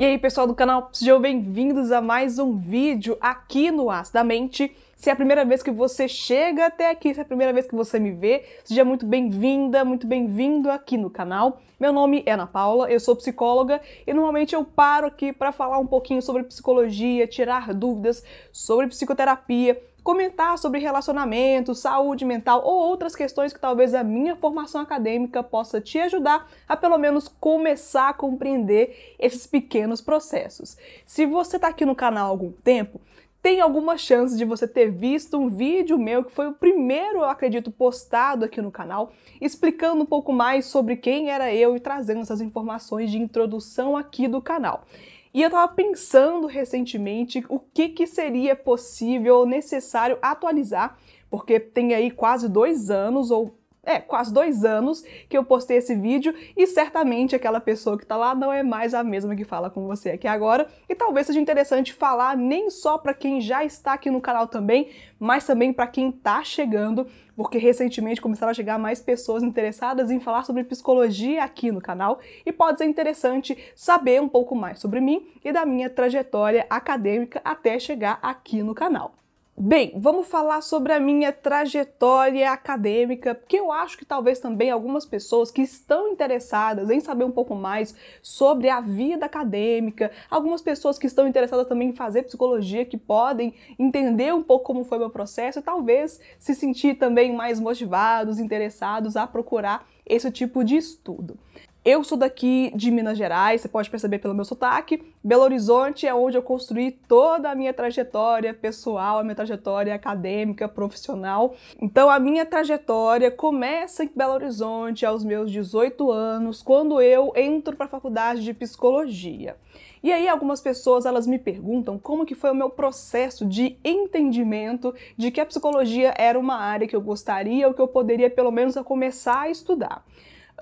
[0.00, 4.24] E aí, pessoal do canal, sejam bem-vindos a mais um vídeo aqui no As da
[4.24, 4.74] Mente.
[4.96, 7.66] Se é a primeira vez que você chega até aqui, se é a primeira vez
[7.66, 11.60] que você me vê, seja muito bem-vinda, muito bem-vindo aqui no canal.
[11.78, 15.76] Meu nome é Ana Paula, eu sou psicóloga e normalmente eu paro aqui para falar
[15.76, 23.14] um pouquinho sobre psicologia, tirar dúvidas sobre psicoterapia, comentar sobre relacionamento, saúde mental ou outras
[23.14, 28.14] questões que talvez a minha formação acadêmica possa te ajudar a pelo menos começar a
[28.14, 30.76] compreender esses pequenos processos.
[31.06, 33.00] Se você está aqui no canal há algum tempo,
[33.42, 37.24] tem alguma chance de você ter visto um vídeo meu que foi o primeiro, eu
[37.24, 42.20] acredito, postado aqui no canal, explicando um pouco mais sobre quem era eu e trazendo
[42.20, 44.84] essas informações de introdução aqui do canal.
[45.32, 50.98] E eu estava pensando recentemente o que, que seria possível ou necessário atualizar,
[51.30, 55.94] porque tem aí quase dois anos, ou é, quase dois anos que eu postei esse
[55.94, 59.70] vídeo e certamente aquela pessoa que está lá não é mais a mesma que fala
[59.70, 60.66] com você aqui agora.
[60.88, 64.90] E talvez seja interessante falar nem só para quem já está aqui no canal também,
[65.18, 70.20] mas também para quem está chegando, porque recentemente começaram a chegar mais pessoas interessadas em
[70.20, 75.00] falar sobre psicologia aqui no canal e pode ser interessante saber um pouco mais sobre
[75.00, 79.19] mim e da minha trajetória acadêmica até chegar aqui no canal.
[79.62, 85.04] Bem, vamos falar sobre a minha trajetória acadêmica, porque eu acho que talvez também algumas
[85.04, 90.98] pessoas que estão interessadas em saber um pouco mais sobre a vida acadêmica, algumas pessoas
[90.98, 95.10] que estão interessadas também em fazer psicologia, que podem entender um pouco como foi meu
[95.10, 101.38] processo e talvez se sentir também mais motivados, interessados a procurar esse tipo de estudo.
[101.82, 105.02] Eu sou daqui de Minas Gerais, você pode perceber pelo meu sotaque.
[105.24, 110.68] Belo Horizonte é onde eu construí toda a minha trajetória pessoal, a minha trajetória acadêmica,
[110.68, 111.54] profissional.
[111.80, 117.74] Então a minha trajetória começa em Belo Horizonte aos meus 18 anos, quando eu entro
[117.74, 119.56] para a faculdade de psicologia.
[120.02, 124.94] E aí algumas pessoas elas me perguntam como que foi o meu processo de entendimento
[125.16, 128.50] de que a psicologia era uma área que eu gostaria ou que eu poderia pelo
[128.50, 130.04] menos começar a estudar.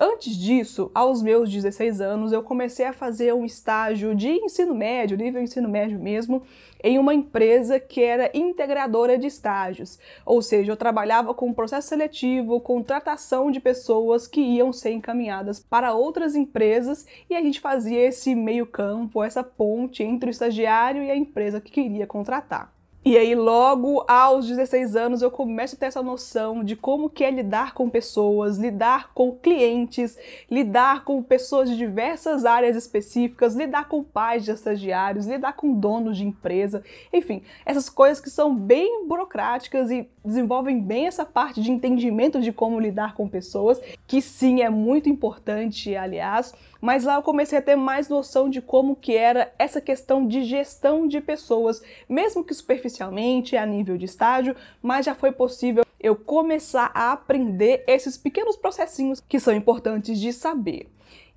[0.01, 5.17] Antes disso, aos meus 16 anos, eu comecei a fazer um estágio de ensino médio,
[5.17, 6.41] nível ensino médio mesmo,
[6.81, 9.99] em uma empresa que era integradora de estágios.
[10.25, 15.93] Ou seja, eu trabalhava com processo seletivo, contratação de pessoas que iam ser encaminhadas para
[15.93, 21.17] outras empresas e a gente fazia esse meio-campo, essa ponte entre o estagiário e a
[21.17, 22.78] empresa que queria contratar.
[23.03, 27.23] E aí, logo aos 16 anos, eu começo a ter essa noção de como que
[27.23, 30.17] é lidar com pessoas, lidar com clientes,
[30.51, 36.17] lidar com pessoas de diversas áreas específicas, lidar com pais de estagiários, lidar com donos
[36.17, 36.83] de empresa,
[37.13, 42.51] enfim, essas coisas que são bem burocráticas e desenvolvem bem essa parte de entendimento de
[42.51, 47.61] como lidar com pessoas, que sim é muito importante, aliás, mas lá eu comecei a
[47.61, 52.53] ter mais noção de como que era essa questão de gestão de pessoas, mesmo que
[52.53, 58.55] superficialmente, a nível de estágio, mas já foi possível eu começar a aprender esses pequenos
[58.55, 60.89] processinhos que são importantes de saber.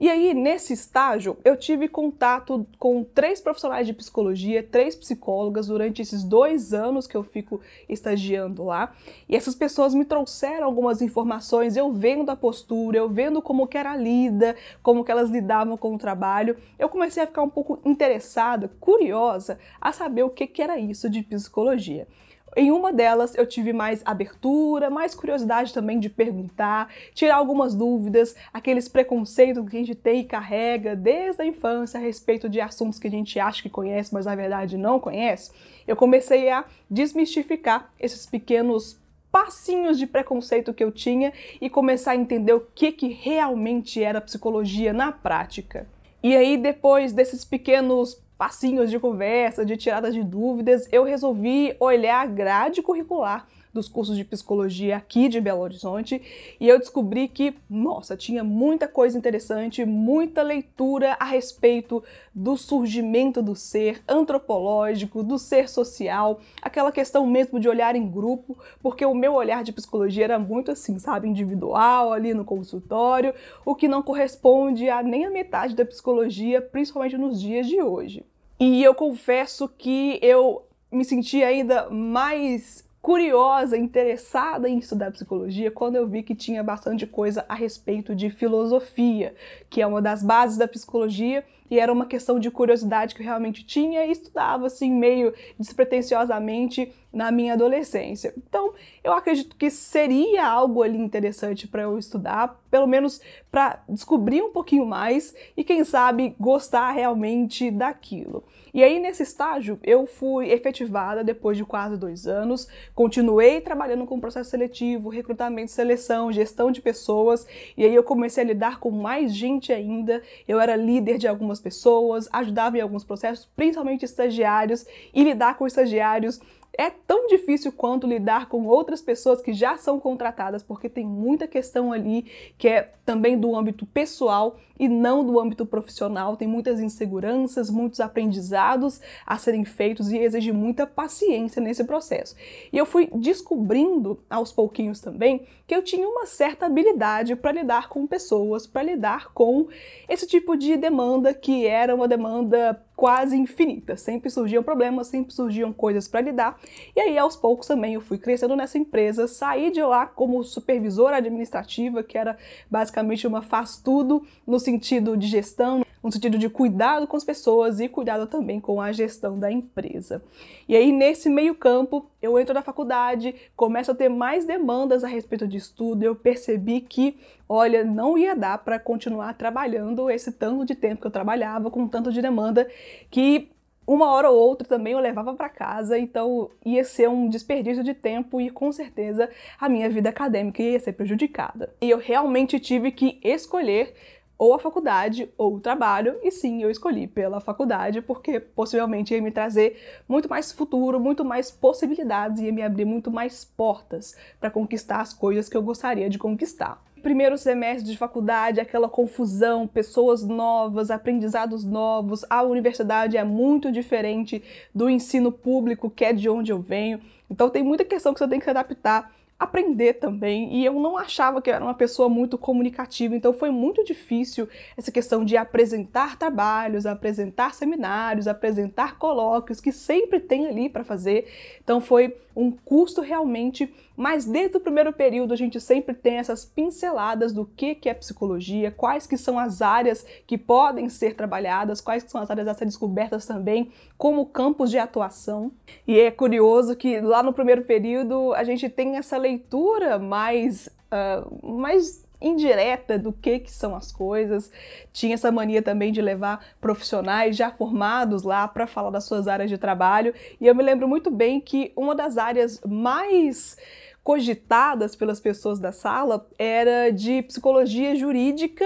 [0.03, 6.03] E aí, nesse estágio, eu tive contato com três profissionais de psicologia, três psicólogas durante
[6.03, 8.93] esses dois anos que eu fico estagiando lá.
[9.29, 13.79] E essas pessoas me trouxeram algumas informações, eu vendo a postura, eu vendo como que
[13.79, 16.57] era lida, como que elas lidavam com o trabalho.
[16.77, 21.09] Eu comecei a ficar um pouco interessada, curiosa, a saber o que, que era isso
[21.09, 22.09] de psicologia.
[22.55, 28.37] Em uma delas eu tive mais abertura, mais curiosidade também de perguntar, tirar algumas dúvidas,
[28.53, 32.99] aqueles preconceitos que a gente tem e carrega desde a infância a respeito de assuntos
[32.99, 35.51] que a gente acha que conhece, mas na verdade não conhece.
[35.87, 42.17] Eu comecei a desmistificar esses pequenos passinhos de preconceito que eu tinha e começar a
[42.17, 45.89] entender o que, que realmente era psicologia na prática.
[46.23, 52.23] E aí, depois desses pequenos passinhos de conversa, de tirada de dúvidas, eu resolvi olhar
[52.23, 56.21] a grade curricular dos cursos de psicologia aqui de Belo Horizonte
[56.61, 62.03] e eu descobri que, nossa, tinha muita coisa interessante, muita leitura a respeito
[62.35, 68.59] do surgimento do ser antropológico, do ser social, aquela questão mesmo de olhar em grupo,
[68.83, 73.33] porque o meu olhar de psicologia era muito assim, sabe, individual ali no consultório,
[73.65, 78.27] o que não corresponde a nem a metade da psicologia, principalmente nos dias de hoje.
[78.65, 85.97] E eu confesso que eu me senti ainda mais curiosa, interessada em estudar psicologia quando
[85.97, 89.35] eu vi que tinha bastante coisa a respeito de filosofia,
[89.69, 93.25] que é uma das bases da psicologia e era uma questão de curiosidade que eu
[93.25, 98.33] realmente tinha e estudava assim meio despretensiosamente na minha adolescência.
[98.37, 98.73] Então,
[99.05, 103.21] eu acredito que seria algo ali interessante para eu estudar, pelo menos
[103.51, 108.45] para descobrir um pouquinho mais e quem sabe gostar realmente daquilo.
[108.75, 114.19] E aí, nesse estágio, eu fui efetivada depois de quase dois anos, continuei trabalhando com
[114.19, 117.47] processo seletivo, recrutamento, seleção, gestão de pessoas,
[117.77, 120.23] e aí eu comecei a lidar com mais gente ainda.
[120.49, 125.67] Eu era líder de algumas pessoas, ajudava em alguns processos, principalmente estagiários, e lidar com
[125.67, 126.41] estagiários
[126.77, 131.47] é tão difícil quanto lidar com outras pessoas que já são contratadas, porque tem muita
[131.47, 132.27] questão ali
[132.57, 136.37] que é também do âmbito pessoal e não do âmbito profissional.
[136.37, 142.35] Tem muitas inseguranças, muitos aprendizados a serem feitos e exige muita paciência nesse processo.
[142.73, 147.89] E eu fui descobrindo aos pouquinhos também que eu tinha uma certa habilidade para lidar
[147.89, 149.69] com pessoas, para lidar com
[150.07, 153.97] esse tipo de demanda que era uma demanda quase infinita.
[153.97, 156.61] Sempre surgiam problemas, sempre surgiam coisas para lidar.
[156.95, 161.17] E aí, aos poucos também, eu fui crescendo nessa empresa, saí de lá como supervisora
[161.17, 162.37] administrativa, que era
[162.71, 167.89] basicamente uma faz-tudo no sentido de gestão, no sentido de cuidado com as pessoas e
[167.89, 170.23] cuidado também com a gestão da empresa.
[170.69, 175.09] E aí, nesse meio campo, eu entro na faculdade, começo a ter mais demandas a
[175.09, 177.17] respeito de estudo, eu percebi que,
[177.49, 181.87] olha, não ia dar para continuar trabalhando esse tanto de tempo que eu trabalhava, com
[181.87, 182.69] tanto de demanda,
[183.11, 183.49] que
[183.87, 187.95] uma hora ou outra também eu levava para casa, então ia ser um desperdício de
[187.95, 189.29] tempo e com certeza
[189.59, 191.75] a minha vida acadêmica ia ser prejudicada.
[191.81, 193.95] E eu realmente tive que escolher
[194.43, 199.23] ou a faculdade ou o trabalho, e sim, eu escolhi pela faculdade porque possivelmente ia
[199.23, 204.51] me trazer muito mais futuro, muito mais possibilidades, ia me abrir muito mais portas para
[204.51, 210.23] conquistar as coisas que eu gostaria de conquistar primeiro semestre de faculdade, aquela confusão, pessoas
[210.23, 212.25] novas, aprendizados novos.
[212.31, 214.41] A universidade é muito diferente
[214.73, 217.01] do ensino público, que é de onde eu venho.
[217.29, 219.11] Então tem muita questão que você tem que se adaptar
[219.43, 220.55] aprender também.
[220.55, 224.49] E eu não achava que eu era uma pessoa muito comunicativa, então foi muito difícil
[224.77, 231.27] essa questão de apresentar trabalhos, apresentar seminários, apresentar colóquios que sempre tem ali para fazer.
[231.63, 236.45] Então foi um custo realmente, mas desde o primeiro período a gente sempre tem essas
[236.45, 241.81] pinceladas do que, que é psicologia, quais que são as áreas que podem ser trabalhadas,
[241.81, 245.53] quais que são as áreas a ser descobertas também, como campos de atuação.
[245.87, 251.49] E é curioso que lá no primeiro período a gente tem essa leitura mais, uh,
[251.61, 254.51] mais indireta do que, que são as coisas.
[254.93, 259.49] Tinha essa mania também de levar profissionais já formados lá para falar das suas áreas
[259.49, 260.13] de trabalho.
[260.41, 263.57] E eu me lembro muito bem que uma das áreas mais
[264.03, 268.65] cogitadas pelas pessoas da sala era de psicologia jurídica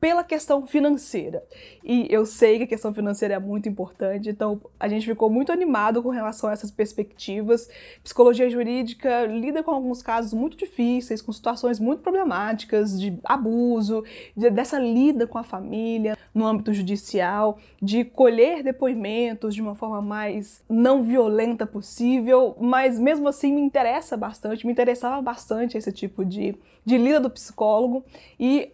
[0.00, 1.42] pela questão financeira.
[1.82, 5.50] E eu sei que a questão financeira é muito importante, então a gente ficou muito
[5.50, 7.68] animado com relação a essas perspectivas.
[8.02, 14.04] Psicologia jurídica lida com alguns casos muito difíceis, com situações muito problemáticas de abuso,
[14.36, 20.00] de, dessa lida com a família no âmbito judicial, de colher depoimentos de uma forma
[20.00, 26.24] mais não violenta possível, mas mesmo assim me interessa bastante, me interessava bastante esse tipo
[26.24, 26.54] de,
[26.84, 28.04] de lida do psicólogo
[28.38, 28.72] e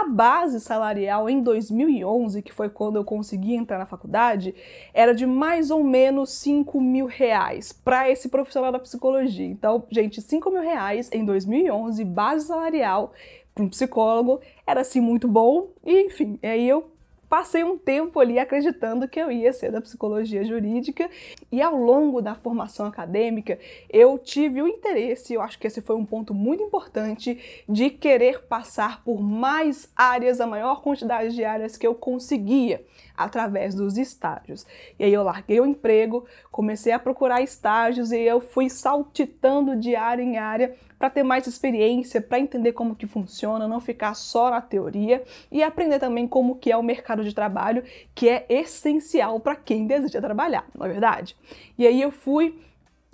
[0.00, 4.54] a base salarial em 2011, que foi quando eu consegui entrar na faculdade,
[4.94, 9.46] era de mais ou menos 5 mil reais para esse profissional da psicologia.
[9.46, 13.12] Então, gente, 5 mil reais em 2011, base salarial
[13.52, 15.70] para um psicólogo, era assim muito bom.
[15.84, 16.88] E enfim, aí eu
[17.28, 21.08] passei um tempo ali acreditando que eu ia ser da psicologia jurídica
[21.52, 23.58] e ao longo da formação acadêmica
[23.90, 28.42] eu tive o interesse, eu acho que esse foi um ponto muito importante, de querer
[28.42, 32.84] passar por mais áreas, a maior quantidade de áreas que eu conseguia
[33.16, 34.64] através dos estágios.
[34.98, 39.96] E aí eu larguei o emprego, comecei a procurar estágios e eu fui saltitando de
[39.96, 44.50] área em área para ter mais experiência, para entender como que funciona, não ficar só
[44.50, 49.38] na teoria e aprender também como que é o mercado de trabalho, que é essencial
[49.40, 51.36] para quem deseja trabalhar, não é verdade?
[51.78, 52.58] E aí eu fui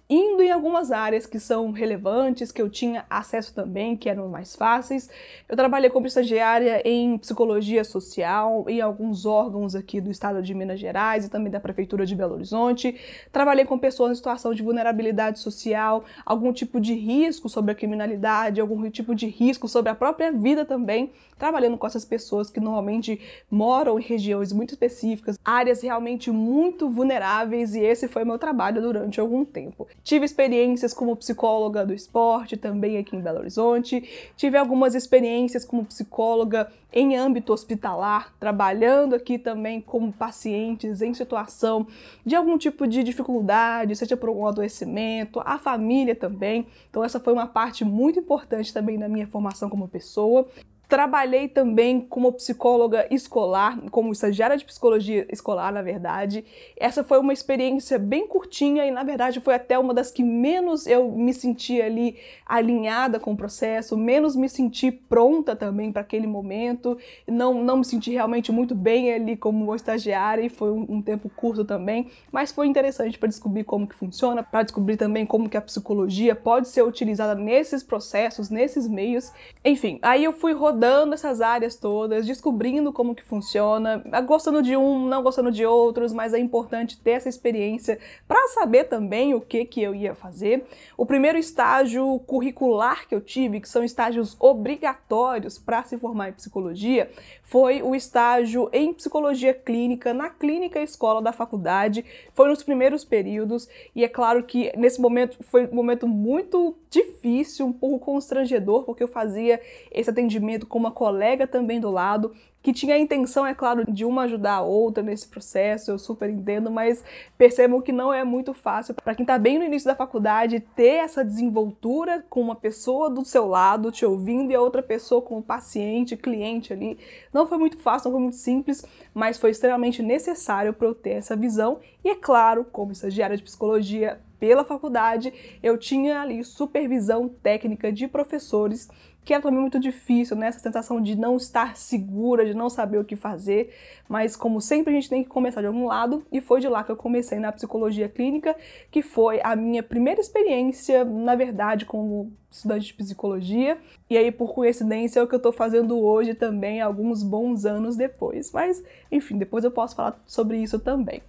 [0.09, 4.55] indo em algumas áreas que são relevantes, que eu tinha acesso também, que eram mais
[4.55, 5.09] fáceis.
[5.49, 10.79] Eu trabalhei como estagiária em psicologia social, em alguns órgãos aqui do estado de Minas
[10.79, 12.95] Gerais e também da prefeitura de Belo Horizonte.
[13.33, 18.61] Trabalhei com pessoas em situação de vulnerabilidade social, algum tipo de risco sobre a criminalidade,
[18.61, 23.21] algum tipo de risco sobre a própria vida também, trabalhando com essas pessoas que normalmente
[23.51, 29.19] moram em regiões muito específicas, áreas realmente muito vulneráveis, e esse foi meu trabalho durante
[29.19, 29.89] algum tempo.
[30.03, 34.07] Tive experiências como psicóloga do esporte também aqui em Belo Horizonte.
[34.37, 41.87] Tive algumas experiências como psicóloga em âmbito hospitalar, trabalhando aqui também com pacientes em situação
[42.25, 46.67] de algum tipo de dificuldade, seja por algum adoecimento, a família também.
[46.91, 50.47] Então essa foi uma parte muito importante também da minha formação como pessoa.
[50.95, 56.45] Trabalhei também como psicóloga escolar, como estagiária de psicologia escolar, na verdade.
[56.77, 60.87] Essa foi uma experiência bem curtinha e, na verdade, foi até uma das que menos
[60.87, 66.29] eu me senti ali alinhada com o processo, menos me senti pronta também para aquele
[66.29, 66.97] momento.
[67.27, 71.29] Não, não me senti realmente muito bem ali como estagiária e foi um, um tempo
[71.29, 75.57] curto também, mas foi interessante para descobrir como que funciona, para descobrir também como que
[75.57, 79.33] a psicologia pode ser utilizada nesses processos, nesses meios.
[79.65, 84.77] Enfim, aí eu fui rodando rodando essas áreas todas, descobrindo como que funciona, gostando de
[84.77, 87.99] um, não gostando de outros, mas é importante ter essa experiência
[88.29, 90.65] para saber também o que que eu ia fazer.
[90.97, 96.33] O primeiro estágio curricular que eu tive, que são estágios obrigatórios para se formar em
[96.33, 97.11] psicologia,
[97.43, 102.05] foi o estágio em psicologia clínica na clínica escola da faculdade.
[102.35, 107.67] Foi nos primeiros períodos e é claro que nesse momento foi um momento muito difícil,
[107.67, 109.61] um pouco constrangedor, porque eu fazia
[109.91, 112.33] esse atendimento com uma colega também do lado,
[112.65, 116.31] que tinha a intenção, é claro, de uma ajudar a outra nesse processo, eu super
[116.31, 117.05] entendo, mas
[117.37, 121.05] percebam que não é muito fácil para quem está bem no início da faculdade ter
[121.05, 125.43] essa desenvoltura com uma pessoa do seu lado te ouvindo e a outra pessoa como
[125.43, 126.99] paciente, cliente ali.
[127.35, 131.11] Não foi muito fácil, não foi muito simples, mas foi extremamente necessário para eu ter
[131.11, 131.81] essa visão.
[132.03, 138.09] E é claro, como estagiária de psicologia pela faculdade, eu tinha ali supervisão técnica de
[138.09, 138.89] professores
[139.25, 140.49] que é também muito difícil, né?
[140.49, 143.75] Essa sensação de não estar segura, de não saber o que fazer,
[144.09, 146.85] mas como sempre a gente tem que começar de algum lado, e foi de lá
[146.85, 148.55] que eu comecei na psicologia clínica,
[148.91, 153.79] que foi a minha primeira experiência, na verdade, como estudante de psicologia,
[154.09, 157.97] e aí por coincidência é o que eu tô fazendo hoje também, alguns bons anos
[157.97, 158.53] depois.
[158.53, 161.23] Mas, enfim, depois eu posso falar sobre isso também.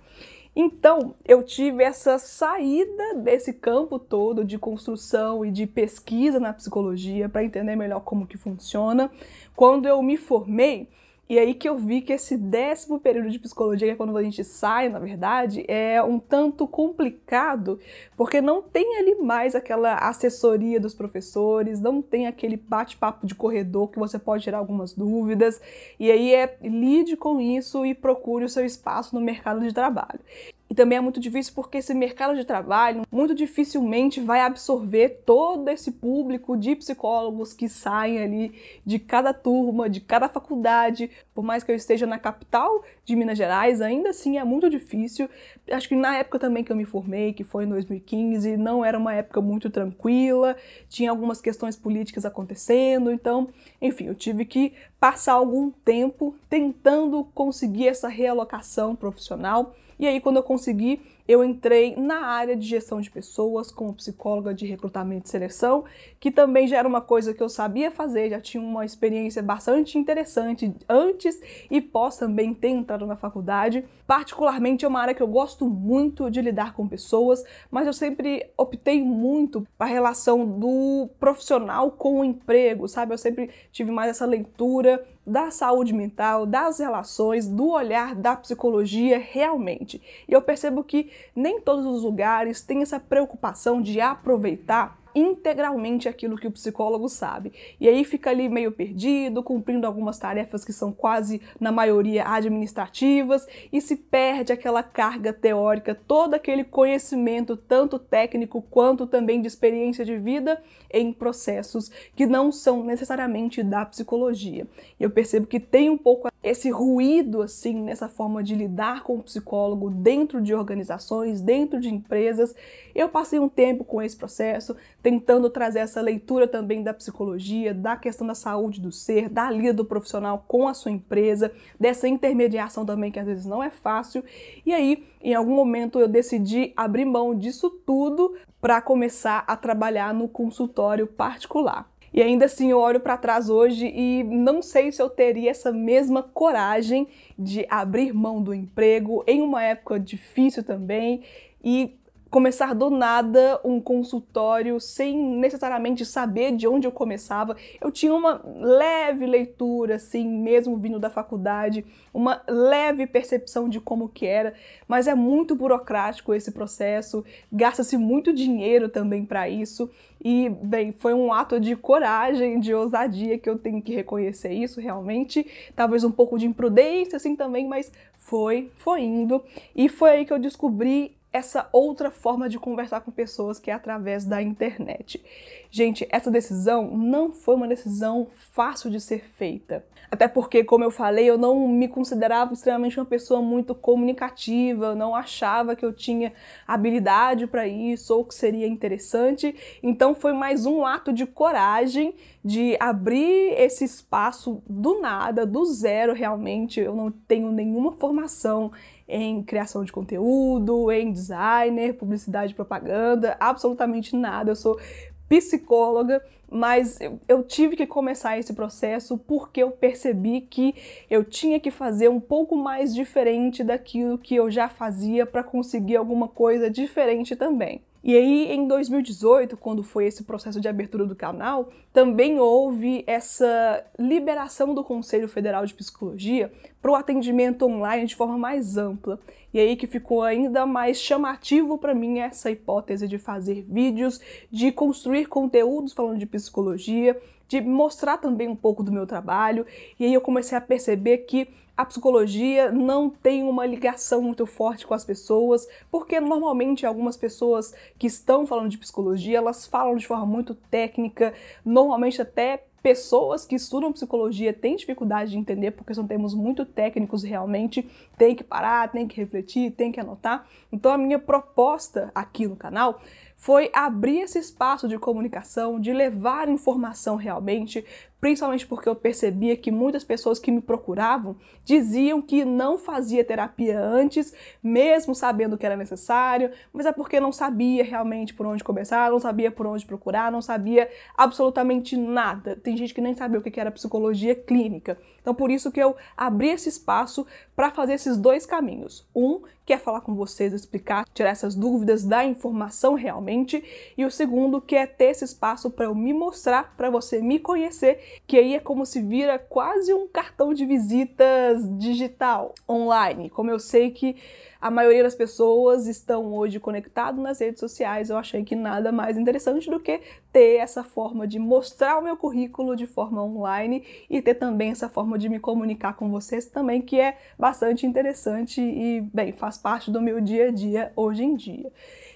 [0.55, 7.27] Então, eu tive essa saída desse campo todo de construção e de pesquisa na psicologia
[7.27, 9.11] para entender melhor como que funciona.
[9.53, 10.87] Quando eu me formei,
[11.27, 14.23] e aí que eu vi que esse décimo período de psicologia, que é quando a
[14.23, 17.79] gente sai, na verdade, é um tanto complicado,
[18.15, 23.87] porque não tem ali mais aquela assessoria dos professores, não tem aquele bate-papo de corredor
[23.87, 25.59] que você pode tirar algumas dúvidas,
[25.99, 30.19] e aí é lide com isso e procure o seu espaço no mercado de trabalho.
[30.67, 35.69] E também é muito difícil porque esse mercado de trabalho muito dificilmente vai absorver todo
[35.69, 41.11] esse público de psicólogos que saem ali de cada turma, de cada faculdade.
[41.35, 45.29] Por mais que eu esteja na capital de Minas Gerais, ainda assim é muito difícil.
[45.69, 48.97] Acho que na época também que eu me formei, que foi em 2015, não era
[48.97, 50.55] uma época muito tranquila,
[50.89, 57.87] tinha algumas questões políticas acontecendo, então, enfim, eu tive que passar algum tempo tentando conseguir
[57.87, 63.09] essa realocação profissional e aí, quando eu consegui, eu entrei na área de gestão de
[63.09, 65.85] pessoas como psicóloga de recrutamento e seleção,
[66.19, 69.97] que também já era uma coisa que eu sabia fazer, já tinha uma experiência bastante
[69.97, 71.39] interessante antes
[71.69, 73.83] e pós também ter entrado na faculdade.
[74.05, 78.47] Particularmente é uma área que eu gosto muito de lidar com pessoas, mas eu sempre
[78.55, 83.13] optei muito para a relação do profissional com o emprego, sabe?
[83.13, 89.17] Eu sempre tive mais essa leitura da saúde mental, das relações, do olhar da psicologia
[89.17, 89.99] realmente.
[90.27, 96.35] E eu percebo que nem todos os lugares têm essa preocupação de aproveitar integralmente aquilo
[96.35, 97.53] que o psicólogo sabe.
[97.79, 103.47] E aí fica ali meio perdido, cumprindo algumas tarefas que são quase, na maioria, administrativas,
[103.71, 110.03] e se perde aquela carga teórica, todo aquele conhecimento, tanto técnico quanto também de experiência
[110.03, 114.67] de vida, em processos que não são necessariamente da psicologia.
[114.99, 119.15] E eu percebo que tem um pouco esse ruído assim nessa forma de lidar com
[119.17, 122.55] o psicólogo dentro de organizações, dentro de empresas.
[122.93, 127.97] Eu passei um tempo com esse processo, tentando trazer essa leitura também da psicologia, da
[127.97, 132.85] questão da saúde do ser, da lida do profissional com a sua empresa, dessa intermediação
[132.85, 134.23] também que às vezes não é fácil.
[134.63, 140.13] E aí, em algum momento eu decidi abrir mão disso tudo para começar a trabalhar
[140.13, 141.89] no consultório particular.
[142.15, 145.69] E ainda assim eu olho para trás hoje e não sei se eu teria essa
[145.69, 151.23] mesma coragem de abrir mão do emprego em uma época difícil também
[151.61, 157.55] e começar do nada um consultório sem necessariamente saber de onde eu começava.
[157.79, 164.09] Eu tinha uma leve leitura, assim, mesmo vindo da faculdade, uma leve percepção de como
[164.09, 164.53] que era,
[164.87, 169.89] mas é muito burocrático esse processo, gasta-se muito dinheiro também para isso.
[170.23, 174.81] E, bem, foi um ato de coragem, de ousadia que eu tenho que reconhecer isso
[174.81, 175.45] realmente.
[175.75, 179.43] Talvez um pouco de imprudência, assim também, mas foi, foi indo.
[179.75, 183.73] E foi aí que eu descobri essa outra forma de conversar com pessoas que é
[183.73, 185.21] através da internet.
[185.69, 189.85] Gente, essa decisão não foi uma decisão fácil de ser feita.
[190.09, 194.95] Até porque, como eu falei, eu não me considerava extremamente uma pessoa muito comunicativa, eu
[194.95, 196.31] não achava que eu tinha
[196.65, 199.53] habilidade para isso ou que seria interessante.
[199.83, 202.15] Então foi mais um ato de coragem
[202.45, 206.79] de abrir esse espaço do nada, do zero realmente.
[206.79, 208.71] Eu não tenho nenhuma formação
[209.07, 214.51] em criação de conteúdo, em designer, publicidade propaganda, absolutamente nada.
[214.51, 214.79] Eu sou
[215.27, 220.75] psicóloga, mas eu, tive que começar esse processo porque eu percebi que
[221.09, 225.95] eu tinha que fazer um pouco mais diferente daquilo que eu já fazia para conseguir
[225.95, 227.81] alguma coisa diferente também.
[228.07, 233.83] E aí, em 2018, quando foi esse processo de abertura do canal, também houve essa
[233.97, 239.19] liberação do Conselho Federal de Psicologia para o atendimento online de forma mais ampla.
[239.51, 244.21] E aí que ficou ainda mais chamativo para mim essa hipótese de fazer vídeos,
[244.51, 249.65] de construir conteúdos falando de psicologia, de mostrar também um pouco do meu trabalho.
[249.99, 251.47] E aí eu comecei a perceber que
[251.77, 257.73] a psicologia não tem uma ligação muito forte com as pessoas, porque normalmente algumas pessoas
[257.99, 261.33] que estão falando de psicologia, elas falam de forma muito técnica,
[261.65, 267.23] normalmente até pessoas que estudam psicologia têm dificuldade de entender, porque são termos muito técnicos
[267.23, 270.47] realmente, tem que parar, tem que refletir, tem que anotar.
[270.71, 273.01] Então a minha proposta aqui no canal
[273.35, 277.85] foi abrir esse espaço de comunicação, de levar informação realmente,
[278.25, 283.79] principalmente porque eu percebia que muitas pessoas que me procuravam diziam que não fazia terapia
[283.79, 289.11] antes, mesmo sabendo que era necessário, mas é porque não sabia realmente por onde começar,
[289.11, 292.55] não sabia por onde procurar, não sabia absolutamente nada.
[292.55, 294.97] Tem gente que nem sabia o que era psicologia clínica.
[295.21, 299.07] Então, por isso que eu abri esse espaço para fazer esses dois caminhos.
[299.15, 303.63] Um, que é falar com vocês, explicar, tirar essas dúvidas, dar informação realmente,
[303.97, 307.39] e o segundo, que é ter esse espaço para eu me mostrar, para você me
[307.39, 313.29] conhecer que aí é como se vira quase um cartão de visitas digital, online.
[313.29, 314.15] Como eu sei que
[314.59, 319.17] a maioria das pessoas estão hoje conectadas nas redes sociais, eu achei que nada mais
[319.17, 324.21] interessante do que ter essa forma de mostrar o meu currículo de forma online e
[324.21, 329.01] ter também essa forma de me comunicar com vocês também, que é bastante interessante e,
[329.13, 331.71] bem, faz parte do meu dia a dia hoje em dia.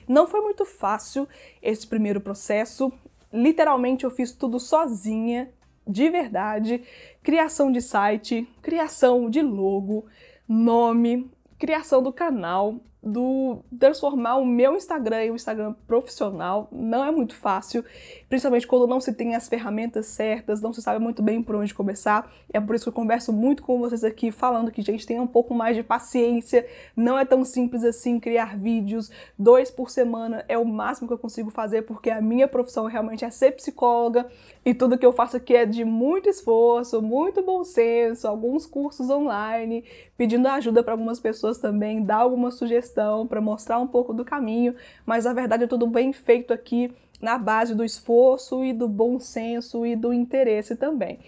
[0.08, 1.28] Não foi muito fácil
[1.62, 2.92] esse primeiro processo.
[3.32, 5.52] Literalmente eu fiz tudo sozinha,
[5.90, 6.84] de verdade,
[7.24, 10.06] criação de site, criação de logo,
[10.48, 17.12] nome, criação do canal, do transformar o meu Instagram em um Instagram profissional não é
[17.12, 17.84] muito fácil,
[18.28, 21.74] principalmente quando não se tem as ferramentas certas, não se sabe muito bem por onde
[21.74, 22.30] começar.
[22.52, 25.28] É por isso que eu converso muito com vocês aqui, falando que, gente, tenha um
[25.28, 26.68] pouco mais de paciência.
[26.96, 29.10] Não é tão simples assim criar vídeos.
[29.38, 33.24] Dois por semana é o máximo que eu consigo fazer, porque a minha profissão realmente
[33.24, 34.28] é ser psicóloga
[34.66, 39.10] e tudo que eu faço aqui é de muito esforço, muito bom senso, alguns cursos
[39.10, 39.86] online,
[40.18, 42.52] pedindo ajuda para algumas pessoas também, dar alguma
[42.90, 44.76] sugestão para mostrar um pouco do caminho,
[45.06, 49.20] mas a verdade é tudo bem feito aqui na base do esforço e do bom
[49.20, 51.20] senso e do interesse também.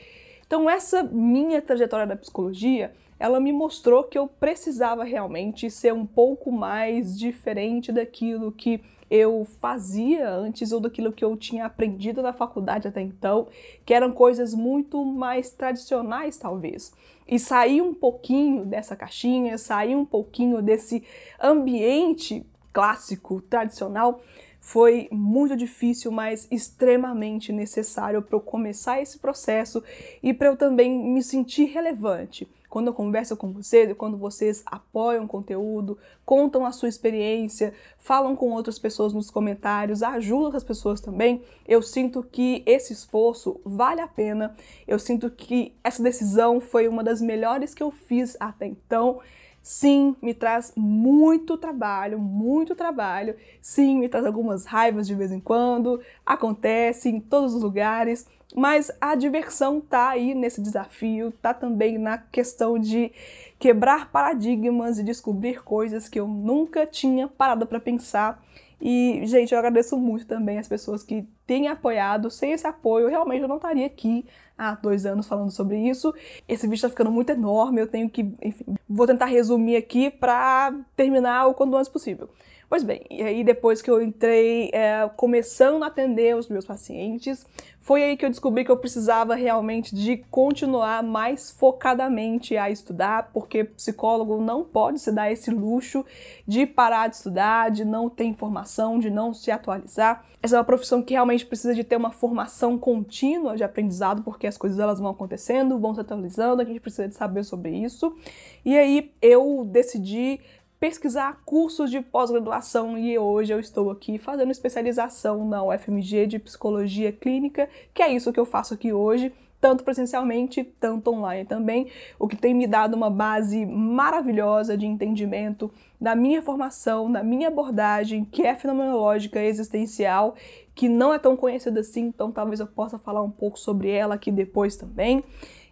[0.45, 6.05] Então essa minha trajetória da psicologia, ela me mostrou que eu precisava realmente ser um
[6.05, 12.31] pouco mais diferente daquilo que eu fazia antes ou daquilo que eu tinha aprendido na
[12.31, 13.45] faculdade até então,
[13.85, 16.93] que eram coisas muito mais tradicionais, talvez.
[17.27, 21.03] E sair um pouquinho dessa caixinha, sair um pouquinho desse
[21.43, 24.21] ambiente clássico, tradicional,
[24.61, 29.83] foi muito difícil, mas extremamente necessário para eu começar esse processo
[30.23, 34.63] e para eu também me sentir relevante quando eu converso com vocês e quando vocês
[34.65, 40.63] apoiam o conteúdo, contam a sua experiência, falam com outras pessoas nos comentários, ajudam as
[40.63, 44.55] pessoas também, eu sinto que esse esforço vale a pena.
[44.87, 49.19] Eu sinto que essa decisão foi uma das melhores que eu fiz até então.
[49.61, 53.35] Sim, me traz muito trabalho, muito trabalho.
[53.61, 55.99] Sim, me traz algumas raivas de vez em quando.
[56.25, 58.25] Acontece em todos os lugares.
[58.55, 63.11] Mas a diversão tá aí nesse desafio, tá também na questão de
[63.57, 68.43] quebrar paradigmas e descobrir coisas que eu nunca tinha parado para pensar.
[68.81, 72.31] E, gente, eu agradeço muito também as pessoas que têm apoiado.
[72.31, 74.25] Sem esse apoio, realmente eu não estaria aqui
[74.57, 76.13] há dois anos falando sobre isso.
[76.47, 80.73] Esse vídeo está ficando muito enorme, eu tenho que, enfim, vou tentar resumir aqui para
[80.95, 82.29] terminar o quanto antes possível.
[82.71, 87.45] Pois bem, e aí depois que eu entrei é, começando a atender os meus pacientes,
[87.81, 93.29] foi aí que eu descobri que eu precisava realmente de continuar mais focadamente a estudar,
[93.33, 96.05] porque psicólogo não pode se dar esse luxo
[96.47, 100.23] de parar de estudar, de não ter informação, de não se atualizar.
[100.41, 104.47] Essa é uma profissão que realmente precisa de ter uma formação contínua de aprendizado, porque
[104.47, 108.15] as coisas elas vão acontecendo, vão se atualizando, a gente precisa de saber sobre isso.
[108.63, 110.39] E aí eu decidi
[110.81, 117.11] pesquisar cursos de pós-graduação e hoje eu estou aqui fazendo especialização na UFMG de Psicologia
[117.11, 122.27] Clínica, que é isso que eu faço aqui hoje, tanto presencialmente, tanto online também, o
[122.27, 128.25] que tem me dado uma base maravilhosa de entendimento da minha formação, da minha abordagem,
[128.25, 130.33] que é fenomenológica existencial,
[130.73, 134.15] que não é tão conhecida assim, então talvez eu possa falar um pouco sobre ela
[134.15, 135.23] aqui depois também.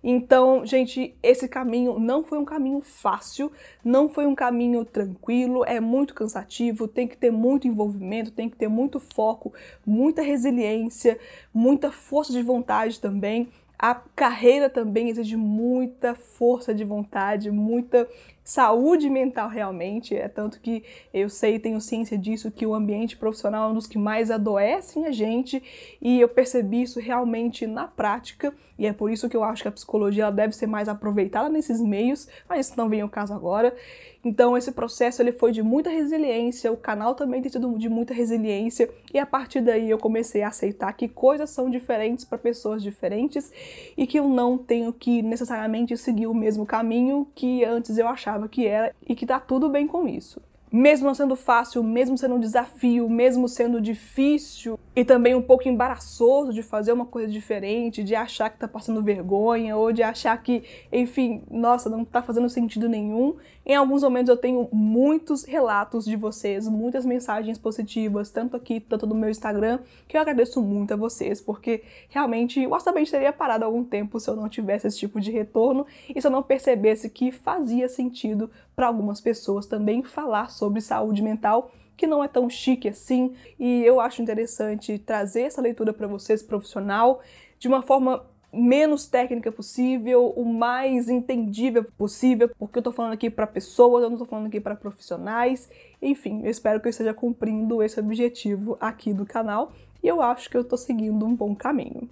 [0.04, 3.52] Então, gente, esse caminho não foi um caminho fácil,
[3.84, 8.56] não foi um caminho tranquilo, é muito cansativo, tem que ter muito envolvimento, tem que
[8.56, 9.54] ter muito foco,
[9.86, 11.20] muita resiliência,
[11.54, 13.50] muita força de vontade também.
[13.78, 18.08] A carreira também exige muita força de vontade, muita
[18.50, 20.16] saúde mental realmente.
[20.16, 20.84] É tanto que
[21.14, 25.06] eu sei, tenho ciência disso, que o ambiente profissional é um dos que mais adoecem
[25.06, 25.62] a gente,
[26.02, 29.68] e eu percebi isso realmente na prática, e é por isso que eu acho que
[29.68, 33.76] a psicologia deve ser mais aproveitada nesses meios, mas isso não vem ao caso agora.
[34.24, 38.14] Então esse processo ele foi de muita resiliência, o canal também tem sido de muita
[38.14, 42.84] resiliência e a partir daí eu comecei a aceitar que coisas são diferentes para pessoas
[42.84, 43.50] diferentes
[43.96, 48.38] e que eu não tenho que necessariamente seguir o mesmo caminho que antes eu achava
[48.47, 50.41] que era e que tá tudo bem com isso.
[50.71, 55.67] Mesmo não sendo fácil, mesmo sendo um desafio, mesmo sendo difícil e também um pouco
[55.67, 60.36] embaraçoso de fazer uma coisa diferente, de achar que tá passando vergonha ou de achar
[60.41, 63.36] que, enfim, nossa, não tá fazendo sentido nenhum.
[63.65, 69.06] Em alguns momentos eu tenho muitos relatos de vocês, muitas mensagens positivas, tanto aqui, tanto
[69.06, 73.63] no meu Instagram, que eu agradeço muito a vocês, porque realmente o Astamente teria parado
[73.63, 77.10] algum tempo se eu não tivesse esse tipo de retorno e se eu não percebesse
[77.10, 82.50] que fazia sentido para algumas pessoas também falar sobre saúde mental, que não é tão
[82.50, 87.22] chique assim, e eu acho interessante trazer essa leitura para vocês profissional
[87.60, 93.30] de uma forma menos técnica possível, o mais entendível possível, porque eu tô falando aqui
[93.30, 95.70] para pessoas, eu não tô falando aqui para profissionais.
[96.02, 100.50] Enfim, eu espero que eu esteja cumprindo esse objetivo aqui do canal e eu acho
[100.50, 102.10] que eu tô seguindo um bom caminho.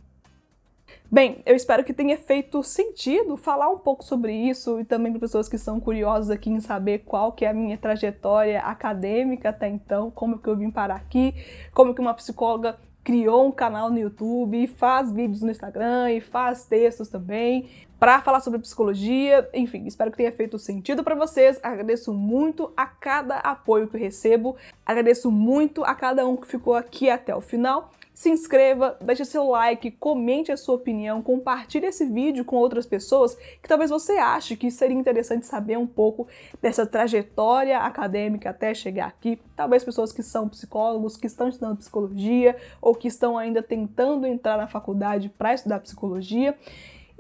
[1.10, 5.22] Bem, eu espero que tenha feito sentido falar um pouco sobre isso e também para
[5.22, 9.70] pessoas que são curiosas aqui em saber qual que é a minha trajetória acadêmica até
[9.70, 11.34] então, como que eu vim parar aqui,
[11.74, 16.66] como que uma psicóloga criou um canal no YouTube faz vídeos no Instagram e faz
[16.66, 19.50] textos também para falar sobre psicologia.
[19.54, 21.58] Enfim, espero que tenha feito sentido para vocês.
[21.64, 24.58] Agradeço muito a cada apoio que eu recebo.
[24.86, 29.48] Agradeço muito a cada um que ficou aqui até o final se inscreva, deixe seu
[29.48, 34.56] like, comente a sua opinião, compartilhe esse vídeo com outras pessoas que talvez você ache
[34.56, 36.28] que seria interessante saber um pouco
[36.60, 39.40] dessa trajetória acadêmica até chegar aqui.
[39.56, 44.58] Talvez pessoas que são psicólogos, que estão estudando psicologia ou que estão ainda tentando entrar
[44.58, 46.58] na faculdade para estudar psicologia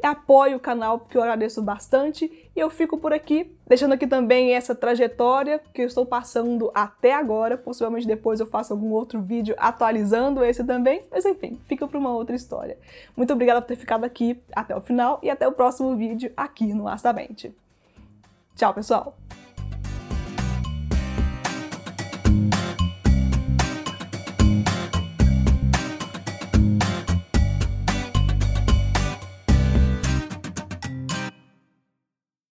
[0.05, 2.25] apoie o canal, porque eu agradeço bastante.
[2.55, 7.13] E eu fico por aqui, deixando aqui também essa trajetória que eu estou passando até
[7.13, 7.57] agora.
[7.57, 11.03] Possivelmente depois eu faço algum outro vídeo atualizando esse também.
[11.11, 12.77] Mas enfim, fica para uma outra história.
[13.15, 16.73] Muito obrigada por ter ficado aqui até o final e até o próximo vídeo aqui
[16.73, 17.53] no Astamente.
[18.55, 19.15] Tchau, pessoal!